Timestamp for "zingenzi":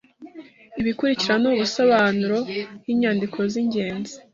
3.51-4.15